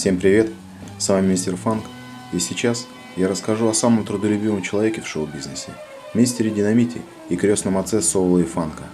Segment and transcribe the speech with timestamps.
[0.00, 0.50] Всем привет,
[0.96, 1.84] с вами мистер Фанк,
[2.32, 5.72] и сейчас я расскажу о самом трудолюбивом человеке в шоу-бизнесе,
[6.14, 8.84] мистере Динамите и крестном отце соула и фанка.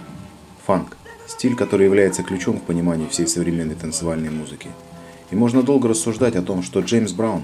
[0.65, 0.97] Фанк–
[1.27, 4.67] стиль, который является ключом к пониманию всей современной танцевальной музыки.
[5.31, 7.43] И можно долго рассуждать о том, что Джеймс Браун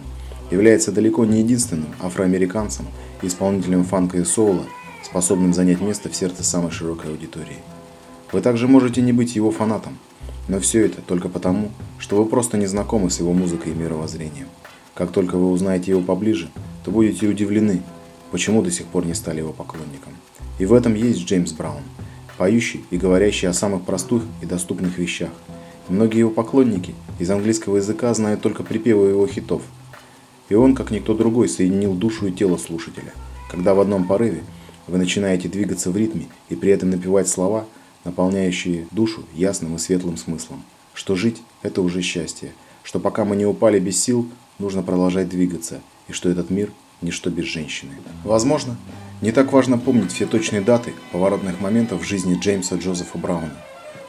[0.52, 2.86] является далеко не единственным афроамериканцем
[3.21, 4.66] исполнителем фанка и соула,
[5.04, 7.59] способным занять место в сердце самой широкой аудитории.
[8.34, 10.00] Вы также можете не быть его фанатом,
[10.47, 14.47] но все это только потому, что вы просто не знакомы с его музыкой и мировоззрением.
[14.93, 16.49] Как только вы узнаете его поближе,
[16.84, 17.81] то будете удивлены,
[18.31, 20.13] почему до сих пор не стали его поклонником.
[20.59, 21.81] И в этом есть Джеймс Браун,
[22.37, 25.31] поющий и говорящий о самых простых и доступных вещах.
[25.87, 29.62] Многие его поклонники из английского языка знают только припевы его хитов.
[30.49, 33.13] И он, как никто другой, соединил душу и тело слушателя.
[33.49, 34.43] Когда в одном порыве
[34.87, 37.65] вы начинаете двигаться в ритме и при этом напевать слова–
[38.03, 42.52] наполняющие душу ясным и светлым смыслом, что жить– это уже счастье,
[42.84, 44.29] что пока мы не упали без сил,
[44.59, 46.71] нужно продолжать двигаться, и что этот мир–
[47.02, 47.91] ничто без женщины.
[48.24, 48.77] Возможно,
[49.21, 53.54] не так важно помнить все точные даты поворотных моментов в жизни Джеймса Джозефа Брауна,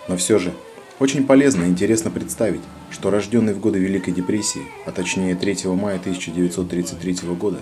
[0.09, 0.55] но все же
[1.01, 5.99] очень полезно и интересно представить, что рожденный в годы Великой депрессии, а точнее 3 мая
[5.99, 7.59] 1933 года,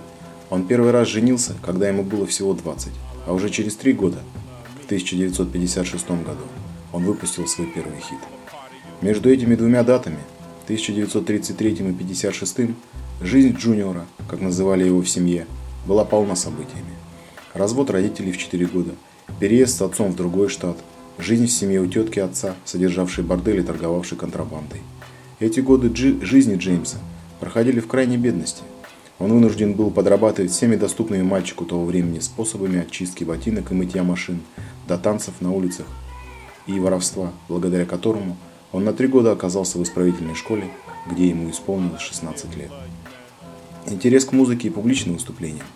[0.51, 2.93] он первый раз женился, когда ему было всего 20,
[3.27, 4.19] а уже через три года
[4.93, 6.45] 1956 году
[6.93, 8.19] он выпустил свой первый хит.
[9.01, 10.19] Между этими двумя датами,
[10.65, 12.77] 1933 и 1956,
[13.23, 15.47] жизнь Джуниора, как называли его в семье,
[15.87, 16.93] была полна событиями.
[17.55, 18.91] Развод родителей в 4 года,
[19.41, 20.77] переезд с отцом в другой штат,
[21.19, 24.83] жизнь в семье у тетки отца, содержавшей бордель и торговавшей контрабандой.
[25.41, 26.99] Эти годы джи- жизни Джеймса
[27.41, 28.63] проходили в крайней бедности.
[29.23, 34.41] Он вынужден был подрабатывать всеми доступными мальчику того времени способами очистки ботинок и мытья машин,
[34.89, 35.87] до танцев на улицах
[36.67, 38.37] и воровства, благодаря которому
[38.73, 40.65] он на три года оказался в исправительной школе,
[41.09, 42.73] где ему исполнилось 16 лет.
[43.87, 45.67] Интерес к музыке и публичным выступлениям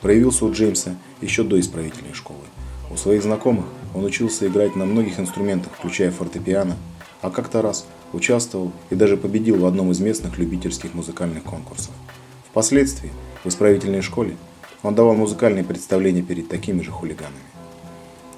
[0.00, 2.42] проявился у Джеймса еще до исправительной школы.
[2.90, 6.76] У своих знакомых он учился играть на многих инструментах, включая фортепиано,
[7.22, 11.92] а как-то раз участвовал и даже победил в одном из местных любительских музыкальных конкурсов.
[12.58, 13.12] Впоследствии,
[13.44, 14.36] в исправительной школе,
[14.82, 17.36] он давал музыкальные представления перед такими же хулиганами.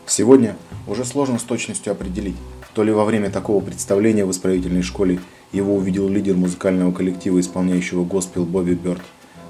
[0.05, 2.37] Сегодня уже сложно с точностью определить,
[2.75, 5.21] то ли во время такого представления в исправительной школе
[5.53, 9.01] его увидел лидер музыкального коллектива, исполняющего госпел Бобби Бёрд,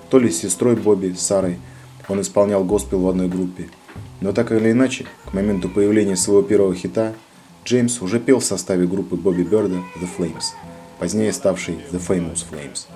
[0.08, 1.58] то ли с сестрой Бобби, Сарой,
[2.08, 3.68] он исполнял госпел в одной группе.
[4.20, 7.14] Но так или иначе, к моменту появления своего первого хита,
[7.64, 10.52] Джеймс уже пел в составе группы Бобби Бёрда The Flames,
[11.00, 12.86] позднее ставшей The Famous Flames.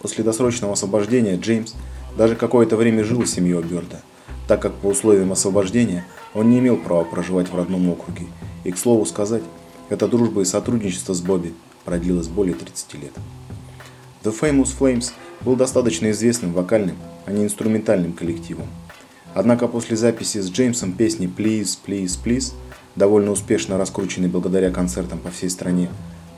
[0.00, 1.74] После досрочного освобождения Джеймс
[2.16, 4.00] даже какое-то время жил с семьей Бёрда,
[4.48, 8.26] так как по условиям освобождения он не имел права проживать в родном округе,
[8.64, 9.42] и, к слову сказать,
[9.90, 11.52] эта дружба и сотрудничество с Бобби
[11.84, 13.12] продлилось более 30 лет.
[14.22, 15.12] The Famous Flames
[15.42, 16.96] был достаточно известным вокальным,
[17.26, 18.66] а не инструментальным коллективом.
[19.34, 22.52] Однако после записи с Джеймсом песни Please, Please, Please,
[22.96, 25.88] довольно успешно раскрученной благодаря концертам по всей стране,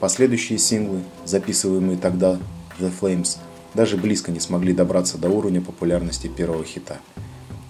[0.00, 2.39] последующие синглы, записываемые тогда
[2.79, 3.39] The Flames,
[3.75, 6.99] даже близко не смогли добраться до уровня популярности первого хита.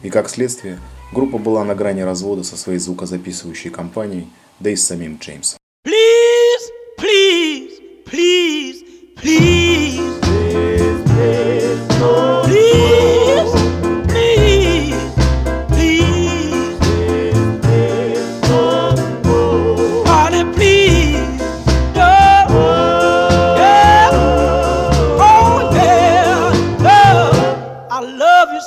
[0.03, 0.79] И как следствие,
[1.13, 4.29] Группа была на грани развода со своей звукозаписывающей компанией,
[4.61, 5.59] да и с самим Джеймсом.
[5.87, 6.32] Please,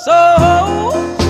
[0.06, 1.25] So.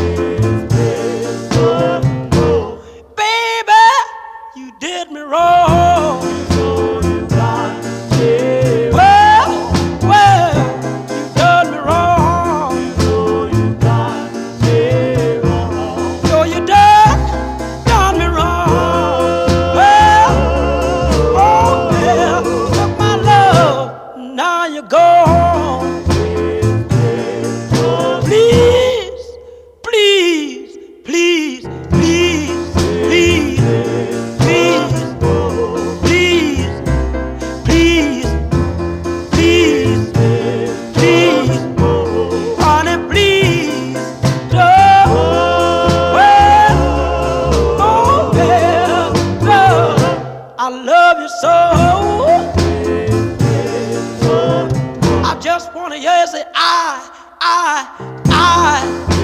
[56.06, 57.10] Yes, I,
[57.42, 59.15] I, I.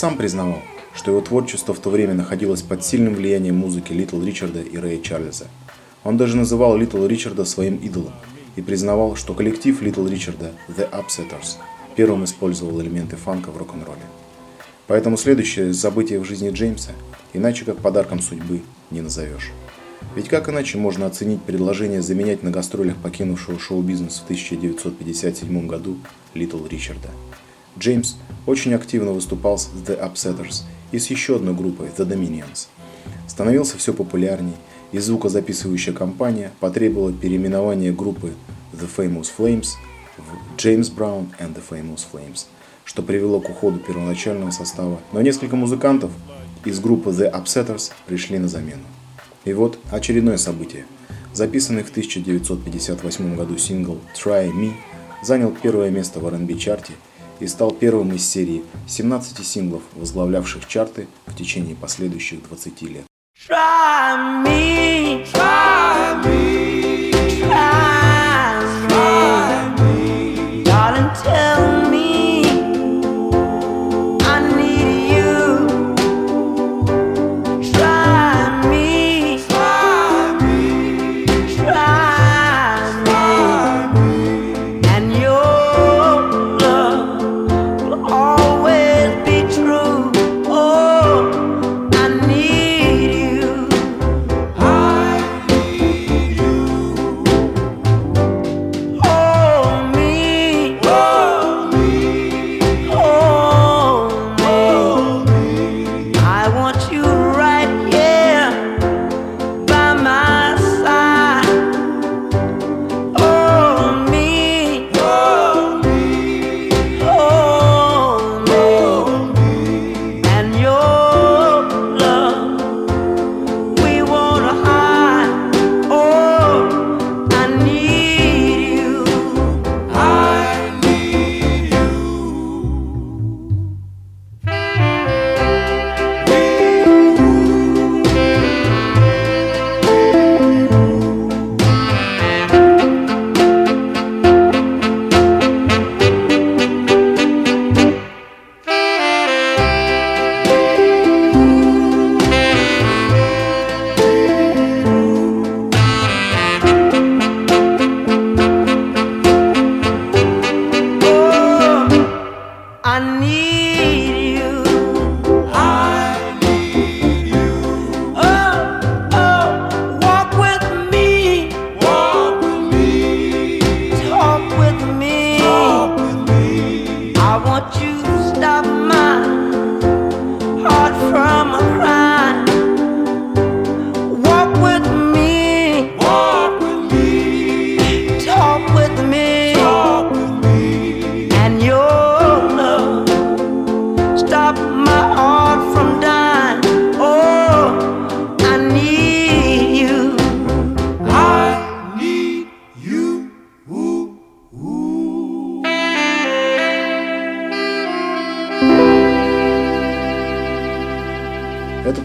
[0.00, 0.62] сам признавал,
[0.94, 4.98] что его творчество в то время находилось под сильным влиянием музыки Литл Ричарда и Рэя
[5.02, 5.48] Чарльза.
[6.04, 8.14] Он даже называл Литл Ричарда своим идолом
[8.56, 11.58] и признавал, что коллектив Литл Ричарда The Upsetters
[11.96, 14.00] первым использовал элементы фанка в рок-н-ролле.
[14.86, 16.92] Поэтому следующее событие в жизни Джеймса
[17.34, 19.50] иначе как подарком судьбы не назовешь.
[20.16, 25.98] Ведь как иначе можно оценить предложение заменять на гастролях покинувшего шоу-бизнес в 1957 году
[26.32, 27.10] Литл Ричарда?
[27.78, 30.62] Джеймс очень активно выступал с The Upsetters
[30.92, 32.68] и с еще одной группой The Dominions.
[33.26, 34.54] Становился все популярней,
[34.92, 38.32] и звукозаписывающая компания потребовала переименования группы
[38.72, 39.68] The Famous Flames
[40.18, 42.46] в James Brown and the Famous Flames,
[42.84, 46.10] что привело к уходу первоначального состава, но несколько музыкантов
[46.64, 48.82] из группы The Upsetters пришли на замену.
[49.44, 50.86] И вот очередное событие.
[51.32, 54.72] Записанный в 1958 году сингл Try Me
[55.22, 56.94] занял первое место в R&B чарте–
[57.40, 63.04] и стал первым из серии 17 синглов, возглавлявших чарты в течение последующих 20 лет.
[63.48, 65.49] Try me, try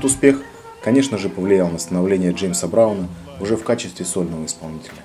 [0.04, 0.42] успех,
[0.84, 3.08] конечно же, повлиял на становление Джеймса Брауна
[3.40, 5.04] уже в качестве сольного исполнителя.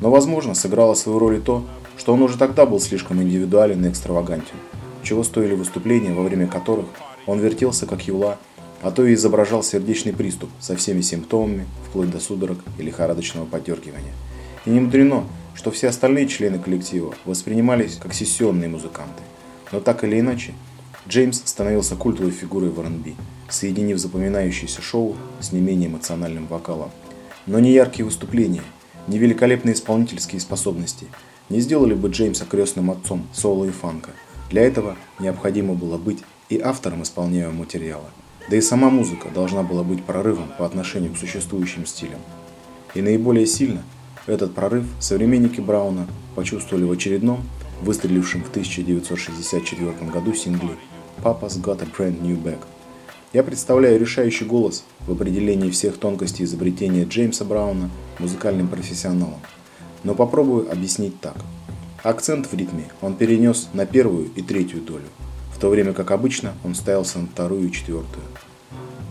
[0.00, 1.64] Но, возможно, сыграло свою роль и то,
[1.96, 4.56] что он уже тогда был слишком индивидуален и экстравагантен,
[5.02, 6.86] чего стоили выступления, во время которых
[7.26, 8.38] он вертелся как юла,
[8.82, 14.12] а то и изображал сердечный приступ со всеми симптомами, вплоть до судорог и лихорадочного подергивания.
[14.64, 19.22] И не мудрено, что все остальные члены коллектива воспринимались как сессионные музыканты.
[19.72, 20.52] Но так или иначе,
[21.08, 23.12] Джеймс становился культовой фигурой в R&B,
[23.48, 26.90] соединив запоминающееся шоу с не менее эмоциональным вокалом.
[27.46, 28.62] Но ни яркие выступления,
[29.06, 31.06] ни великолепные исполнительские способности
[31.48, 34.10] не сделали бы Джеймса крестным отцом соло и фанка.
[34.50, 38.10] Для этого необходимо было быть и автором исполняемого материала.
[38.50, 42.20] Да и сама музыка должна была быть прорывом по отношению к существующим стилям.
[42.94, 43.84] И наиболее сильно
[44.26, 47.44] этот прорыв современники Брауна почувствовали в очередном,
[47.80, 50.76] выстрелившем в 1964 году сингле
[51.22, 52.58] «Papa's Got a Brand New Bag».
[53.32, 59.40] Я представляю решающий голос в определении всех тонкостей изобретения Джеймса Брауна музыкальным профессионалом.
[60.04, 61.36] Но попробую объяснить так.
[62.02, 65.08] Акцент в ритме он перенес на первую и третью долю,
[65.54, 68.24] в то время как обычно он ставился на вторую и четвертую.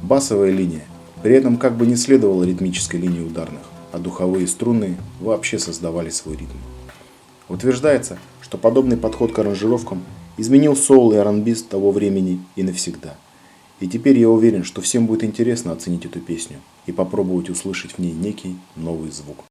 [0.02, 0.86] Басовая линия
[1.22, 3.64] при этом как бы не следовала ритмической линии ударных
[3.96, 6.58] а духовые струны вообще создавали свой ритм.
[7.48, 10.04] Утверждается, что подобный подход к аранжировкам
[10.38, 13.16] изменил соул и R&B того времени и навсегда.
[13.80, 18.00] И теперь я уверен, что всем будет интересно оценить эту песню и попробовать услышать в
[18.00, 19.46] ней некий новый звук.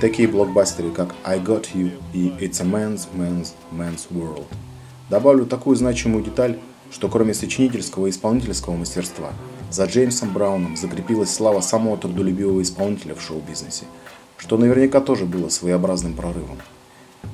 [0.00, 4.46] Такие блокбастеры, как I Got You и It's a Man's Man's Man's World.
[5.10, 6.58] Добавлю такую значимую деталь,
[6.90, 9.32] что кроме сочинительского и исполнительского мастерства,
[9.70, 13.84] за Джеймсом Брауном закрепилась слава самого трудолюбивого исполнителя в шоу-бизнесе,
[14.38, 16.58] что наверняка тоже было своеобразным прорывом.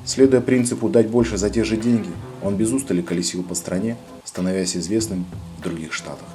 [0.05, 2.11] Следуя принципу «дать больше за те же деньги»,
[2.43, 5.25] он без устали колесил по стране, становясь известным
[5.59, 6.27] в других штатах.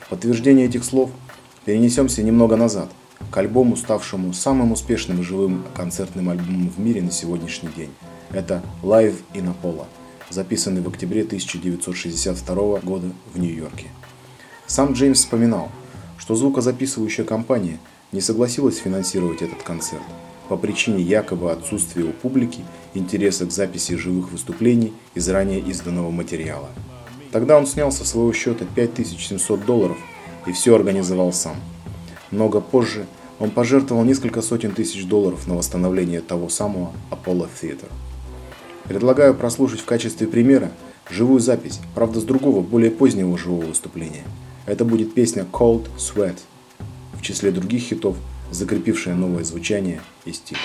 [0.00, 1.10] В подтверждение этих слов
[1.64, 2.90] перенесемся немного назад–
[3.30, 7.90] к альбому, ставшему самым успешным живым концертным альбомом в мире на сегодняшний день.
[8.30, 9.84] Это Live in Apollo,
[10.30, 13.86] записанный в октябре 1962 года в Нью-Йорке.
[14.66, 15.70] Сам Джеймс вспоминал,
[16.18, 17.78] что звукозаписывающая компания
[18.12, 20.02] не согласилась финансировать этот концерт
[20.48, 22.60] по причине якобы отсутствия у публики
[22.94, 26.70] интереса к записи живых выступлений из ранее изданного материала.
[27.32, 29.98] Тогда он снял со своего счета 5700 долларов
[30.46, 31.56] и все организовал сам–
[32.30, 33.06] много позже
[33.38, 37.88] он пожертвовал несколько сотен тысяч долларов на восстановление того самого Apollo Theater.
[38.84, 40.72] Предлагаю прослушать в качестве примера
[41.10, 44.24] живую запись, правда с другого, более позднего живого выступления.
[44.66, 46.38] Это будет песня Cold Sweat,
[47.14, 48.16] в числе других хитов,
[48.50, 50.58] закрепившая новое звучание и стиль.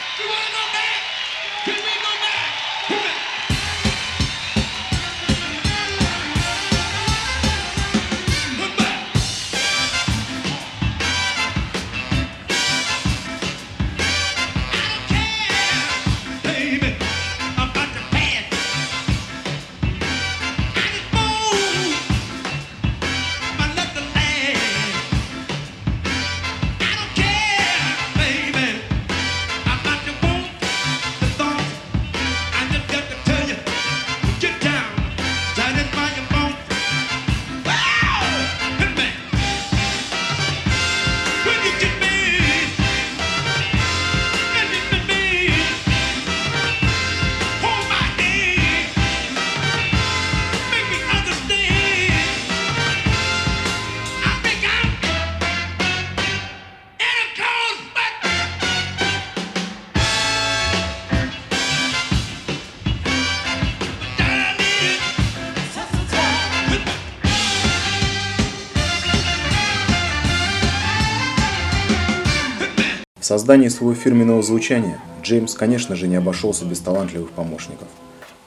[73.44, 77.90] Создании своего фирменного звучания Джеймс, конечно же, не обошелся без талантливых помощников.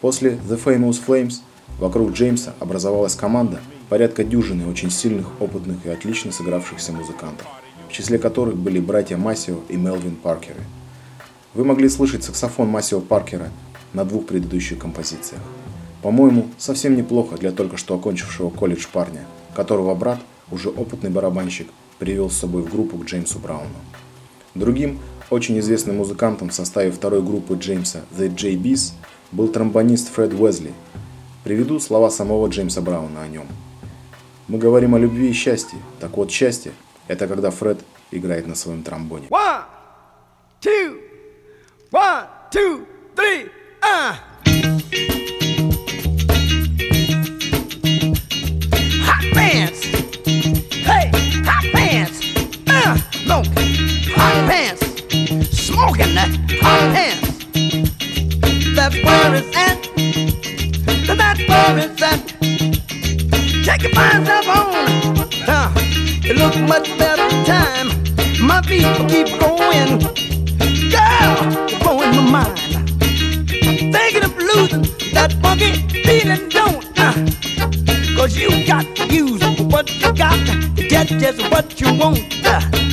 [0.01, 1.41] После The Famous Flames
[1.79, 3.61] вокруг Джеймса образовалась команда
[3.91, 7.47] порядка дюжины очень сильных, опытных и отлично сыгравшихся музыкантов,
[7.91, 10.63] в числе которых были братья Массио и Мелвин Паркеры.
[11.53, 13.51] Вы могли слышать саксофон Массио Паркера
[13.93, 15.43] на двух предыдущих композициях.
[16.01, 22.31] По-моему, совсем неплохо для только что окончившего колледж парня, которого брат, уже опытный барабанщик, привел
[22.31, 23.77] с собой в группу к Джеймсу Брауну.
[24.57, 24.99] Другим,
[25.29, 28.93] очень известным музыкантом в составе второй группы Джеймса The JBs
[29.33, 30.73] был тромбонист Фред Уэзли.
[31.45, 33.47] Приведу слова самого Джеймса Брауна о нем.
[34.49, 35.79] Мы говорим о любви и счастье.
[36.01, 36.73] Так вот, счастье–
[37.09, 39.27] это когда Фред играет на своем тромбоне.
[39.29, 39.65] One,
[40.63, 41.01] two,
[41.91, 43.51] one, two, three,
[43.83, 44.15] uh.
[49.05, 49.85] Hot pants.
[50.87, 51.11] Hey,
[51.45, 52.21] hot pants.
[52.67, 52.97] Uh,
[53.27, 53.86] look,
[54.27, 54.83] hot pants.
[55.67, 56.31] Smoking that
[56.61, 57.27] hot pants.
[58.77, 59.79] That's where it's at.
[61.21, 62.21] That's where it's at.
[63.65, 64.75] Check your myself on.
[65.47, 65.73] Uh,
[66.29, 67.89] it looks much better time.
[68.41, 69.91] My feet keep going.
[70.95, 71.33] Girl,
[71.71, 72.59] you're blowing my mind.
[73.95, 74.83] Thinking of losing
[75.15, 75.71] that funky
[76.05, 77.15] feeling, don't uh,
[78.17, 82.19] Cause you got to use what you got to get just what you want.
[82.45, 82.86] Uh,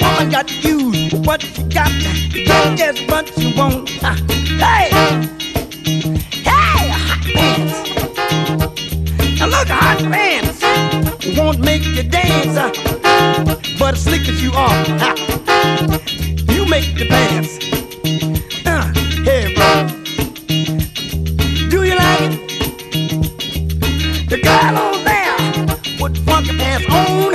[0.00, 1.90] woman got you what she got.
[2.32, 3.90] Get just what you want.
[4.02, 4.16] Ah,
[4.58, 4.90] Hey,
[6.30, 7.76] hey, hot pants.
[9.38, 10.62] Now look, hot pants
[11.38, 12.70] won't make you dance, uh,
[13.78, 14.84] but as slick as you are,
[16.54, 17.58] you make the dance.
[18.66, 18.92] Uh,
[19.24, 19.70] hey, bro,
[21.70, 22.58] do you like it?
[24.30, 25.36] The girl on there
[26.00, 27.34] with funky pants on,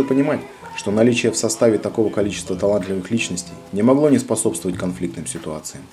[0.00, 0.40] еще понимать,
[0.76, 5.84] что наличие в составе такого количества талантливых личностей не могло не способствовать конфликтным ситуациям.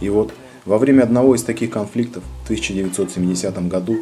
[0.00, 0.32] И вот,
[0.64, 3.98] во время одного из таких конфликтов в 1970 году,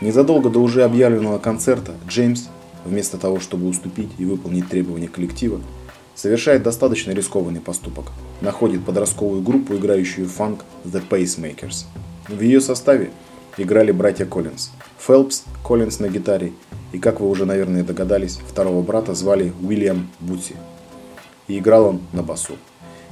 [0.00, 2.48] незадолго до уже объявленного концерта, Джеймс,
[2.84, 5.60] вместо того, чтобы уступить и выполнить требования коллектива,
[6.14, 8.06] совершает достаточно рискованный поступок.
[8.40, 11.84] Находит подростковую группу, играющую фанк The Pacemakers.
[12.28, 13.10] В ее составе
[13.56, 14.70] играли братья Коллинз.
[14.98, 16.52] Фелпс, Коллинз на гитаре
[16.92, 20.56] и, как вы уже, наверное, догадались, второго брата звали Уильям Бутси.
[21.46, 22.56] И играл он на басу.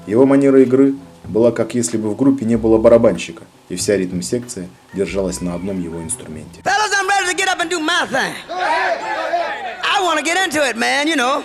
[0.06, 4.68] Его манера игры была как если бы в группе не было барабанщика, и вся ритм-секция
[4.94, 6.62] держалась на одном его инструменте.
[9.96, 11.42] I want to get into it, man, you know.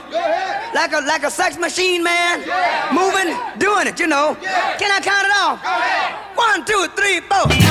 [0.73, 2.41] Like a like a sex machine, man.
[2.91, 4.35] Moving, doing it, you know.
[4.77, 5.59] Can I count it off?
[6.35, 7.70] One, two, three, four.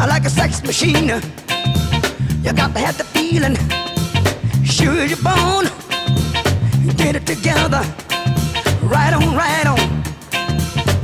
[0.00, 1.08] I like a sex machine.
[2.44, 3.56] You got to have the feeling.
[4.64, 5.66] Sure you're born.
[6.96, 7.82] Get it together.
[8.82, 9.78] Right on, right on.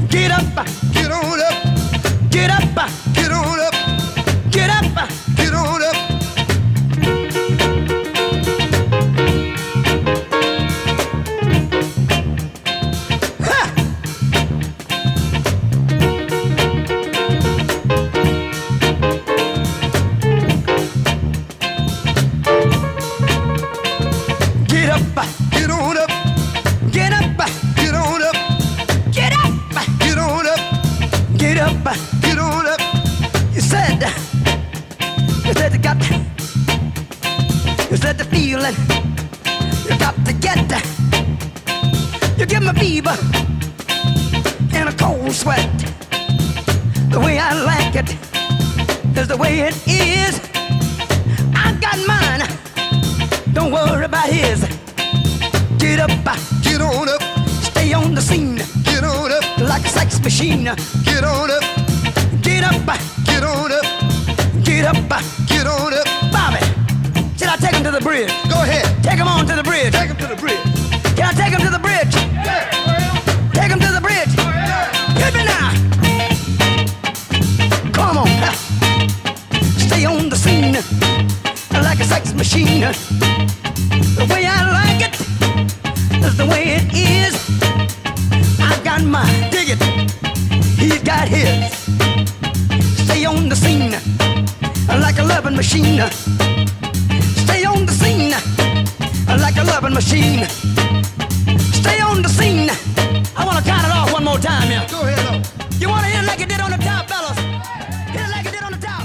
[0.09, 0.67] Get up.
[0.93, 2.31] Get on up.
[2.31, 3.04] Get up.
[45.55, 45.81] Cold.
[47.11, 48.11] The way I like it
[49.19, 50.41] is the way it is.
[51.55, 52.43] I got mine.
[53.53, 54.61] Don't worry about his.
[55.79, 56.11] Get up,
[56.63, 57.23] get on up,
[57.63, 58.57] stay on the scene.
[58.83, 60.65] Get on up, like a sex machine.
[61.05, 61.63] Get on up,
[62.43, 62.87] get up,
[63.25, 63.87] get on up,
[64.65, 66.07] get up, get on up.
[66.33, 66.63] Bobby,
[67.39, 68.33] should I take him to the bridge?
[68.49, 69.93] Go ahead, take him on to the bridge.
[69.93, 70.63] Take him to the bridge.
[71.17, 72.15] Can I take him to the bridge?
[72.15, 72.71] Yeah.
[73.53, 73.94] Take him to the
[82.14, 82.82] sex machine.
[84.16, 85.16] The way I like it
[86.26, 87.36] is the way it is.
[88.60, 89.82] I got mine, dig it.
[90.78, 91.74] He's got his.
[93.06, 93.92] Stay on the scene
[95.00, 96.02] like a loving machine.
[97.46, 98.32] Stay on the scene
[99.42, 100.46] like a loving machine.
[101.74, 102.70] Stay on the scene.
[103.36, 104.86] I want to count it off one more time here.
[104.92, 105.48] Go ahead.
[105.80, 107.38] You want to hit it like it did on the top, fellas?
[108.14, 109.04] Hit it like it did on the top.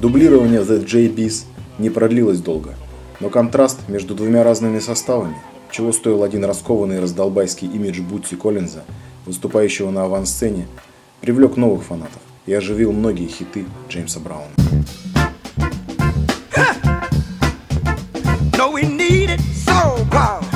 [0.00, 2.73] Дублирование The J-Biz не продлилось долго,
[3.19, 5.37] но контраст между двумя разными составами,
[5.71, 8.83] чего стоил один раскованный раздолбайский имидж Бутси Коллинза,
[9.25, 10.67] выступающего на авансцене,
[11.21, 14.49] привлек новых фанатов и оживил многие хиты Джеймса Брауна.
[18.57, 20.54] No, we need it so proud.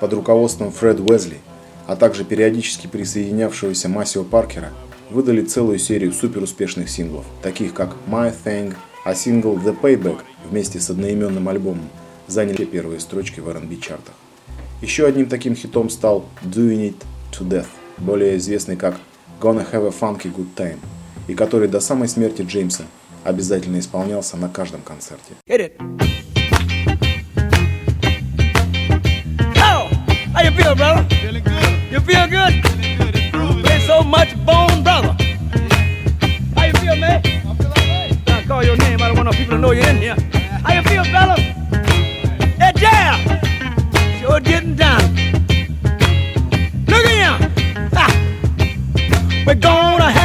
[0.00, 1.38] Под руководством Фред Уэзли,
[1.86, 4.70] а также периодически присоединявшегося Масио Паркера,
[5.10, 10.90] выдали целую серию суперуспешных синглов, таких как My Thing, а сингл The Payback вместе с
[10.90, 11.88] одноименным альбомом
[12.26, 14.14] заняли первые строчки в R&B чартах.
[14.80, 17.66] Еще одним таким хитом стал Doing It To Death,
[17.98, 18.96] более известный как
[19.40, 20.78] Gonna Have a Funky Good Time,
[21.28, 22.84] и который до самой смерти Джеймса
[23.24, 25.34] обязательно исполнялся на каждом концерте.
[25.46, 26.29] Hit it.
[30.50, 31.06] You feel, brother?
[31.16, 31.92] Feeling good.
[31.92, 32.52] You feel good?
[32.66, 33.32] Feeling good.
[33.32, 33.66] Grooving.
[33.70, 35.16] Ain't so much bone, brother.
[36.56, 37.22] How you feel, man?
[37.24, 38.28] I feel alright.
[38.28, 39.00] I call your name.
[39.00, 40.16] I don't want no people to know you're in here.
[40.64, 41.36] How you feel, fella?
[42.58, 43.18] That jam
[44.20, 45.02] sure getting down.
[46.86, 47.90] Look at him.
[47.94, 48.06] Ha.
[49.46, 50.19] We're gonna have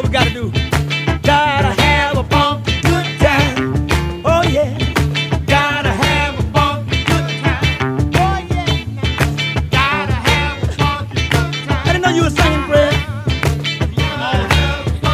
[0.00, 0.50] what we gotta do?
[1.22, 3.56] Gotta have a funky good time.
[4.24, 4.70] Oh yeah.
[5.46, 8.10] Gotta have a funky good time.
[8.14, 8.84] Oh yeah.
[9.70, 11.84] Gotta have a funky good I time.
[11.86, 12.94] didn't know you were singing, Fred.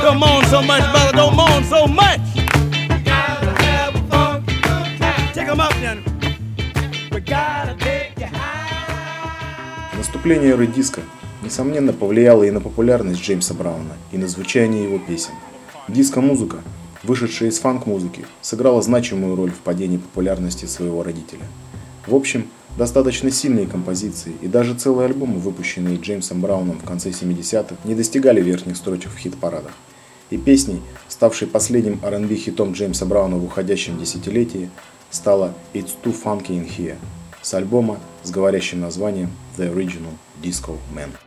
[0.02, 1.12] Don't moan so much, brother.
[1.20, 2.20] Don't moan so much.
[3.04, 5.32] Gotta have a funky good time.
[5.34, 5.98] Take 'em up then.
[7.12, 9.96] We gotta take you high.
[9.96, 11.02] Наступление эры диска,
[11.47, 15.31] несомненно, повлияло и на популярность Джеймса Брауна, и на звучание его песен.
[15.87, 16.57] Диско-музыка,
[17.03, 21.45] вышедшая из фанк-музыки, сыграла значимую роль в падении популярности своего родителя.
[22.05, 27.75] В общем, достаточно сильные композиции и даже целые альбомы, выпущенные Джеймсом Брауном в конце 70-х,
[27.85, 29.71] не достигали верхних строчек в хит-парадах.
[30.29, 34.69] И песней, ставшей последним R&B хитом Джеймса Брауна в уходящем десятилетии,
[35.09, 36.97] стала «It's Too Funky in Here»
[37.41, 41.26] с альбома с говорящим названием «The Original Disco Man».